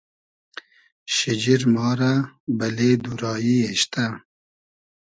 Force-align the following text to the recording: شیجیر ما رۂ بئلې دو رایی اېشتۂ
شیجیر 1.13 1.61
ما 1.73 1.89
رۂ 1.99 2.13
بئلې 2.57 2.91
دو 3.03 3.11
رایی 3.21 3.57
اېشتۂ 3.69 4.05